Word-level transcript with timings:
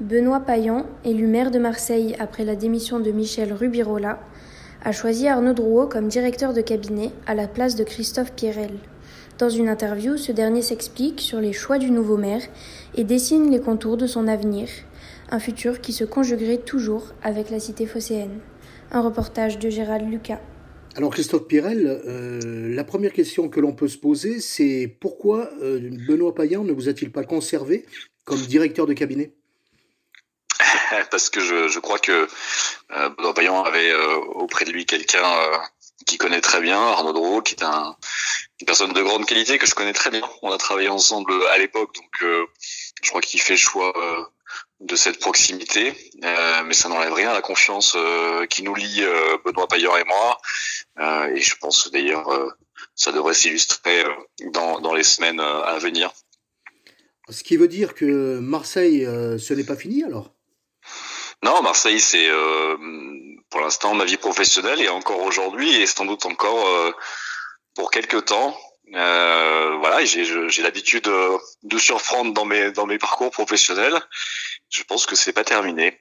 Benoît 0.00 0.38
Payan, 0.38 0.86
élu 1.04 1.26
maire 1.26 1.50
de 1.50 1.58
Marseille 1.58 2.14
après 2.20 2.44
la 2.44 2.54
démission 2.54 3.00
de 3.00 3.10
Michel 3.10 3.52
Rubirola, 3.52 4.20
a 4.84 4.92
choisi 4.92 5.26
Arnaud 5.26 5.54
Drouot 5.54 5.88
comme 5.88 6.06
directeur 6.06 6.52
de 6.52 6.60
cabinet 6.60 7.10
à 7.26 7.34
la 7.34 7.48
place 7.48 7.74
de 7.74 7.82
Christophe 7.82 8.32
Pierrel. 8.32 8.78
Dans 9.38 9.48
une 9.48 9.68
interview, 9.68 10.16
ce 10.16 10.30
dernier 10.30 10.62
s'explique 10.62 11.20
sur 11.20 11.40
les 11.40 11.52
choix 11.52 11.78
du 11.78 11.90
nouveau 11.90 12.16
maire 12.16 12.42
et 12.94 13.02
dessine 13.02 13.50
les 13.50 13.58
contours 13.58 13.96
de 13.96 14.06
son 14.06 14.28
avenir, 14.28 14.68
un 15.30 15.40
futur 15.40 15.80
qui 15.80 15.92
se 15.92 16.04
conjuguerait 16.04 16.58
toujours 16.58 17.08
avec 17.24 17.50
la 17.50 17.58
cité 17.58 17.84
phocéenne. 17.84 18.38
Un 18.92 19.00
reportage 19.00 19.58
de 19.58 19.68
Gérald 19.68 20.08
Lucas. 20.08 20.40
Alors 20.94 21.10
Christophe 21.10 21.48
Pirel, 21.48 22.00
euh, 22.06 22.72
la 22.72 22.84
première 22.84 23.12
question 23.12 23.48
que 23.48 23.58
l'on 23.58 23.72
peut 23.72 23.88
se 23.88 23.98
poser, 23.98 24.38
c'est 24.38 24.96
pourquoi 25.00 25.50
euh, 25.60 25.90
Benoît 26.06 26.36
Payan 26.36 26.62
ne 26.62 26.72
vous 26.72 26.88
a-t-il 26.88 27.10
pas 27.10 27.24
conservé 27.24 27.84
comme 28.24 28.38
directeur 28.38 28.86
de 28.86 28.92
cabinet? 28.92 29.32
Parce 31.10 31.30
que 31.30 31.40
je, 31.40 31.68
je, 31.68 31.78
crois 31.78 31.98
que 31.98 32.28
euh, 32.92 33.08
Benoît 33.10 33.34
Payan 33.34 33.62
avait 33.62 33.90
euh, 33.90 34.16
auprès 34.16 34.64
de 34.64 34.72
lui 34.72 34.86
quelqu'un 34.86 35.24
euh, 35.24 35.58
qui 36.06 36.18
connaît 36.18 36.40
très 36.40 36.60
bien, 36.60 36.80
Arnaud 36.80 37.12
Drouot, 37.12 37.42
qui 37.42 37.54
est 37.54 37.64
un, 37.64 37.96
une 38.60 38.66
personne 38.66 38.92
de 38.92 39.02
grande 39.02 39.26
qualité 39.26 39.58
que 39.58 39.66
je 39.66 39.74
connais 39.74 39.92
très 39.92 40.10
bien. 40.10 40.22
On 40.42 40.52
a 40.52 40.58
travaillé 40.58 40.88
ensemble 40.88 41.32
à 41.52 41.58
l'époque, 41.58 41.94
donc 41.94 42.46
je 43.02 43.10
crois 43.10 43.20
qu'il 43.20 43.40
fait 43.40 43.56
choix 43.56 43.92
de 44.80 44.96
cette 44.96 45.18
proximité, 45.18 45.92
euh, 46.24 46.62
mais 46.64 46.74
ça 46.74 46.88
n'enlève 46.88 47.12
rien 47.12 47.30
à 47.30 47.34
la 47.34 47.42
confiance 47.42 47.96
euh, 47.96 48.46
qui 48.46 48.62
nous 48.62 48.74
lie 48.74 49.02
euh, 49.02 49.36
Benoît 49.44 49.66
Pailleur 49.66 49.98
et 49.98 50.04
moi. 50.04 50.38
et 51.34 51.40
je 51.40 51.56
pense 51.56 51.90
d'ailleurs 51.90 52.28
ça 52.94 53.12
devrait 53.12 53.34
s'illustrer 53.34 54.04
dans, 54.52 54.80
dans 54.80 54.94
les 54.94 55.02
semaines 55.02 55.40
à 55.40 55.78
venir. 55.78 56.12
Ce 57.28 57.42
qui 57.42 57.56
veut 57.56 57.68
dire 57.68 57.94
que 57.94 58.38
Marseille, 58.38 59.04
ce 59.04 59.54
n'est 59.54 59.64
pas 59.64 59.76
fini 59.76 60.02
alors? 60.04 60.32
Non, 61.42 61.62
Marseille, 61.62 62.00
c'est 62.00 62.28
pour 63.50 63.60
l'instant 63.60 63.94
ma 63.94 64.04
vie 64.04 64.16
professionnelle 64.16 64.80
et 64.80 64.88
encore 64.88 65.22
aujourd'hui 65.22 65.74
et 65.76 65.86
sans 65.86 66.04
doute 66.04 66.26
encore 66.26 66.94
pour 67.74 67.90
quelques 67.90 68.24
temps. 68.26 68.56
Euh, 68.94 69.76
voilà, 69.80 70.04
j'ai 70.04 70.62
l'habitude 70.62 71.04
de, 71.04 71.36
de 71.62 71.78
surprendre 71.78 72.32
dans 72.32 72.44
mes 72.44 72.72
dans 72.72 72.86
mes 72.86 72.98
parcours 72.98 73.30
professionnels. 73.30 74.00
Je 74.70 74.82
pense 74.82 75.06
que 75.06 75.14
c'est 75.14 75.32
pas 75.32 75.44
terminé. 75.44 76.00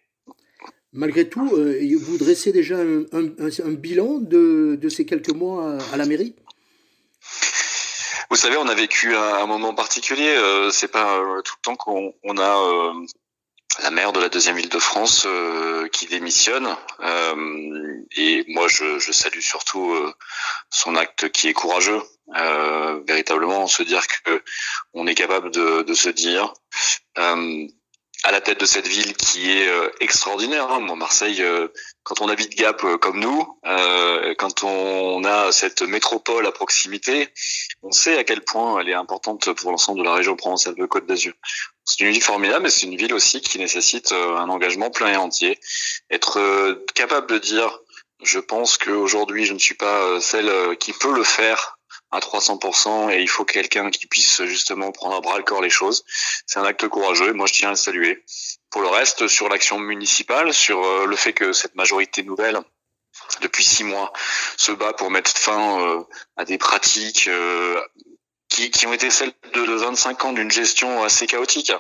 Malgré 0.94 1.28
tout, 1.28 1.50
euh, 1.54 1.80
vous 2.00 2.18
dressez 2.18 2.52
déjà 2.52 2.78
un, 2.78 3.02
un, 3.12 3.28
un, 3.40 3.72
bilan 3.72 4.20
de, 4.20 4.78
de 4.82 4.90
ces 4.90 5.06
quelques 5.06 5.34
mois 5.34 5.78
à, 5.92 5.98
la 5.98 6.06
mairie? 6.06 6.34
Vous 8.30 8.38
savez, 8.38 8.58
on 8.58 8.68
a 8.68 8.74
vécu 8.74 9.14
un, 9.16 9.36
un 9.36 9.46
moment 9.46 9.74
particulier. 9.74 10.36
Euh, 10.38 10.70
c'est 10.72 10.88
pas 10.88 11.20
euh, 11.20 11.42
tout 11.42 11.56
le 11.58 11.62
temps 11.62 11.76
qu'on 11.76 12.14
on 12.24 12.38
a 12.38 12.58
euh, 12.58 13.06
la 13.84 13.92
maire 13.92 14.12
de 14.12 14.20
la 14.20 14.30
deuxième 14.30 14.56
ville 14.56 14.70
de 14.70 14.80
France 14.80 15.26
euh, 15.28 15.88
qui 15.90 16.08
démissionne. 16.08 16.76
Euh, 17.02 18.02
et 18.16 18.44
moi, 18.48 18.68
je, 18.68 19.00
je, 19.00 19.12
salue 19.12 19.40
surtout 19.40 19.92
euh, 19.92 20.14
son 20.70 20.96
acte 20.96 21.30
qui 21.30 21.48
est 21.48 21.54
courageux. 21.54 22.02
véritablement, 23.08 23.68
se 23.68 23.84
dire 23.84 24.06
que 24.08 24.44
on 24.94 25.08
est 25.08 25.16
capable 25.16 25.52
de, 25.52 25.84
de 25.84 25.94
se 25.94 26.10
dire 26.10 26.54
à 28.24 28.32
la 28.32 28.42
tête 28.42 28.60
de 28.60 28.66
cette 28.66 28.88
ville 28.88 29.16
qui 29.16 29.52
est 29.52 29.70
extraordinaire. 30.00 30.70
Hein. 30.70 30.80
Moi, 30.80 30.96
Marseille, 30.96 31.44
quand 32.04 32.22
on 32.22 32.28
habite 32.28 32.58
Gap 32.58 32.82
comme 33.00 33.20
nous, 33.20 33.60
quand 34.38 34.64
on 34.64 35.24
a 35.24 35.52
cette 35.52 35.82
métropole 35.84 36.46
à 36.46 36.52
proximité, 36.52 37.30
on 37.84 37.92
sait 37.92 38.18
à 38.18 38.24
quel 38.24 38.42
point 38.42 38.80
elle 38.80 38.90
est 38.90 38.94
importante 38.94 39.54
pour 39.54 39.72
l'ensemble 39.72 40.00
de 40.00 40.04
la 40.04 40.14
région 40.14 40.36
provençale 40.36 40.76
de 40.76 40.86
Côte 40.86 41.06
d'Azur. 41.06 41.34
C'est 41.88 42.02
une 42.02 42.12
ville 42.12 42.22
formidable, 42.22 42.64
mais 42.64 42.70
c'est 42.70 42.86
une 42.86 42.98
ville 42.98 43.14
aussi 43.14 43.40
qui 43.40 43.58
nécessite 43.60 44.12
euh, 44.12 44.36
un 44.36 44.50
engagement 44.50 44.92
plein 44.92 45.14
et 45.14 45.16
entier. 45.16 45.58
Être 46.12 46.38
euh, 46.38 46.86
capable 46.96 47.28
de 47.28 47.38
dire, 47.38 47.80
je 48.22 48.40
pense 48.40 48.78
qu'aujourd'hui, 48.78 49.46
je 49.46 49.54
ne 49.54 49.58
suis 49.58 49.76
pas 49.76 50.02
euh, 50.02 50.20
celle 50.20 50.78
qui 50.80 50.92
peut 50.92 51.16
le 51.16 51.24
faire 51.24 51.77
à 52.12 52.20
300% 52.20 53.12
et 53.12 53.22
il 53.22 53.30
faut 53.30 53.46
quelqu'un 53.46 53.90
qui 53.90 54.08
puisse 54.08 54.44
justement 54.44 54.92
prendre 54.92 55.16
à 55.16 55.22
bras 55.22 55.38
le 55.38 55.44
corps 55.44 55.62
les 55.62 55.70
choses. 55.70 56.06
C'est 56.46 56.60
un 56.60 56.64
acte 56.64 56.88
courageux 56.88 57.30
et 57.30 57.34
moi 57.34 57.48
je 57.48 57.54
tiens 57.54 57.70
à 57.70 57.72
le 57.72 57.78
saluer. 57.78 58.24
Pour 58.70 58.82
le 58.82 58.88
reste, 58.88 59.28
sur 59.28 59.50
l'action 59.50 59.80
municipale, 59.80 60.54
sur 60.54 61.06
le 61.06 61.16
fait 61.16 61.34
que 61.34 61.54
cette 61.54 61.76
majorité 61.76 62.24
nouvelle 62.24 62.60
depuis 63.42 63.64
six 63.64 63.84
mois 63.84 64.14
se 64.58 64.72
bat 64.72 64.94
pour 64.94 65.10
mettre 65.10 65.36
fin 65.36 66.06
à 66.36 66.46
des 66.46 66.58
pratiques 66.58 67.30
qui, 68.50 68.72
qui 68.72 68.88
ont 68.88 68.94
été 68.94 69.10
celles 69.10 69.34
de, 69.54 69.66
de 69.66 69.74
25 69.74 70.26
ans 70.26 70.34
d'une 70.34 70.52
gestion 70.52 71.04
assez 71.04 71.28
chaotique. 71.28 71.72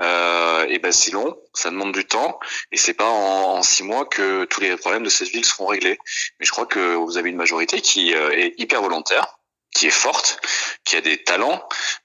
Euh, 0.00 0.66
et 0.68 0.78
ben 0.78 0.90
c'est 0.90 1.12
long, 1.12 1.38
ça 1.52 1.70
demande 1.70 1.92
du 1.92 2.04
temps, 2.04 2.40
et 2.72 2.76
c'est 2.76 2.94
pas 2.94 3.08
en, 3.08 3.62
six 3.62 3.84
mois 3.84 4.04
que 4.06 4.44
tous 4.44 4.60
les 4.60 4.76
problèmes 4.76 5.04
de 5.04 5.08
cette 5.08 5.28
ville 5.28 5.44
seront 5.44 5.66
réglés. 5.66 5.98
Mais 6.38 6.46
je 6.46 6.50
crois 6.50 6.66
que 6.66 6.94
vous 6.96 7.16
avez 7.16 7.30
une 7.30 7.36
majorité 7.36 7.80
qui 7.80 8.14
euh, 8.14 8.30
est 8.32 8.54
hyper 8.58 8.82
volontaire, 8.82 9.33
qui 9.74 9.86
est 9.86 9.90
forte, 9.90 10.40
qui 10.84 10.96
a 10.96 11.00
des 11.00 11.22
talents 11.22 11.62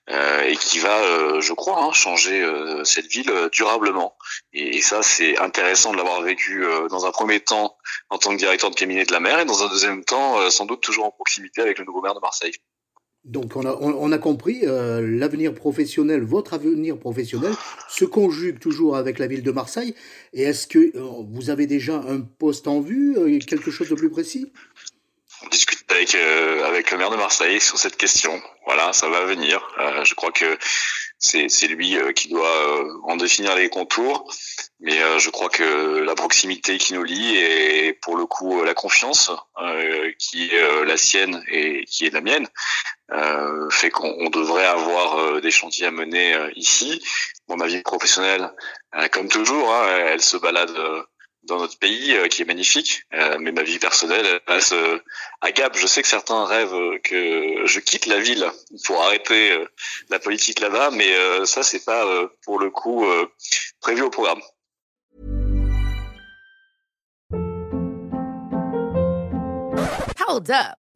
euh, 0.10 0.42
et 0.44 0.58
qui 0.58 0.80
va, 0.80 0.98
euh, 1.04 1.40
je 1.40 1.54
crois, 1.54 1.82
hein, 1.84 1.92
changer 1.94 2.42
euh, 2.42 2.84
cette 2.84 3.08
ville 3.08 3.32
durablement. 3.52 4.18
Et, 4.52 4.78
et 4.78 4.82
ça, 4.82 5.02
c'est 5.02 5.38
intéressant 5.38 5.92
de 5.92 5.98
l'avoir 5.98 6.22
vécu 6.22 6.66
dans 6.90 7.06
un 7.06 7.12
premier 7.12 7.40
temps 7.40 7.78
en 8.10 8.18
tant 8.18 8.32
que 8.32 8.38
directeur 8.38 8.72
de 8.72 8.76
cabinet 8.76 9.06
de 9.06 9.14
la 9.14 9.20
mer 9.20 9.40
et 9.40 9.46
dans 9.46 9.64
un 9.64 9.70
deuxième 9.70 10.04
temps, 10.04 10.50
sans 10.50 10.66
doute 10.66 10.82
toujours 10.82 11.06
en 11.06 11.12
proximité 11.12 11.62
avec 11.62 11.80
le 11.80 11.86
nouveau 11.86 12.02
maire 12.02 12.16
de 12.16 12.20
Marseille. 12.20 12.54
Donc 13.26 13.56
on 13.56 13.66
a, 13.66 13.76
on, 13.82 14.12
a 14.12 14.18
compris, 14.18 14.62
euh, 14.64 15.02
l'avenir 15.02 15.54
professionnel, 15.54 16.24
votre 16.24 16.54
avenir 16.54 16.98
professionnel, 16.98 17.54
se 17.90 18.06
conjugue 18.06 18.60
toujours 18.60 18.96
avec 18.96 19.20
la 19.20 19.28
ville 19.28 19.44
de 19.44 19.52
Marseille. 19.52 19.94
Et 20.34 20.44
est-ce 20.44 20.68
que 20.68 20.80
euh, 20.96 21.26
vous 21.30 21.50
avez 21.50 21.68
déjà 21.68 21.98
un 21.98 22.22
poste 22.22 22.68
en 22.68 22.80
vue, 22.80 23.18
euh, 23.18 23.40
quelque 23.40 23.72
chose 23.72 23.90
de 23.90 23.96
plus 23.96 24.10
précis? 24.10 24.52
On 25.44 25.50
discute 25.50 25.79
avec, 25.90 26.16
avec 26.16 26.92
le 26.92 26.98
maire 26.98 27.10
de 27.10 27.16
Marseille 27.16 27.60
sur 27.60 27.78
cette 27.78 27.98
question. 27.98 28.42
Voilà, 28.66 28.94
ça 28.94 29.10
va 29.10 29.26
venir. 29.26 29.62
je 30.04 30.14
crois 30.14 30.32
que 30.32 30.58
c'est 31.18 31.68
lui 31.68 31.98
qui 32.16 32.30
doit 32.30 32.86
en 33.04 33.18
définir 33.18 33.56
les 33.56 33.70
contours. 33.70 34.28
Mais 34.82 35.02
euh, 35.02 35.20
je 35.20 35.30
crois 35.30 35.50
que 35.50 36.00
la 36.00 36.16
proximité 36.16 36.78
qui 36.78 36.94
nous 36.94 37.04
lie 37.04 37.36
et 37.36 37.94
pour 37.94 38.16
le 38.16 38.26
coup 38.26 38.64
la 38.64 38.74
confiance 38.74 39.30
euh, 39.62 40.12
qui 40.18 40.50
est 40.50 40.64
euh, 40.64 40.86
la 40.86 40.96
sienne 40.96 41.44
et 41.50 41.84
qui 41.84 42.06
est 42.06 42.14
la 42.14 42.22
mienne 42.22 42.48
euh, 43.12 43.70
fait 43.70 43.90
qu'on 43.90 44.30
devrait 44.30 44.66
avoir 44.66 45.42
des 45.42 45.52
chantiers 45.52 45.88
à 45.88 45.92
mener 45.92 46.34
ici. 46.56 47.02
Bon, 47.48 47.58
ma 47.58 47.68
vie 47.68 47.82
professionnelle, 47.82 48.54
comme 49.12 49.28
toujours, 49.28 49.74
hein, 49.74 49.88
elle 50.08 50.22
se 50.22 50.38
balade 50.38 50.72
dans 51.50 51.58
notre 51.58 51.78
pays 51.78 52.16
qui 52.30 52.44
est 52.44 52.46
magnifique, 52.46 53.04
mais 53.12 53.52
ma 53.52 53.64
vie 53.64 53.80
personnelle 53.80 54.26
elle 54.26 54.40
passe 54.40 54.74
à 55.42 55.52
Gap. 55.52 55.76
Je 55.78 55.88
sais 55.88 56.02
que 56.02 56.08
certains 56.08 56.46
rêvent 56.46 57.00
que 57.04 57.66
je 57.66 57.80
quitte 57.80 58.06
la 58.06 58.20
ville 58.20 58.50
pour 58.86 59.02
arrêter 59.04 59.58
la 60.10 60.20
politique 60.20 60.60
là-bas, 60.62 60.92
mais 60.92 61.12
ça 61.46 61.64
c'est 61.64 61.84
pas 61.84 62.06
pour 62.44 62.60
le 62.60 62.70
coup 62.70 63.06
prévu 63.82 64.04
au 64.04 64.10
programme. 64.10 64.42